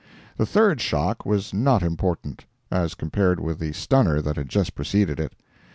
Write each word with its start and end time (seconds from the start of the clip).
The 0.35 0.47
third 0.47 0.81
shock 0.81 1.27
was 1.27 1.53
not 1.53 1.83
important, 1.83 2.45
as 2.71 2.95
compared 2.95 3.39
with 3.39 3.59
the 3.59 3.71
stunner 3.71 4.19
that 4.23 4.35
had 4.35 4.49
just 4.49 4.73
preceded 4.73 5.19
it. 5.19 5.35